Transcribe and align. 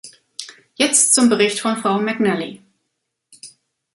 Jetzt 0.73 1.13
zum 1.13 1.29
Bericht 1.29 1.59
von 1.59 1.77
Frau 1.77 1.99
McNally. 1.99 2.63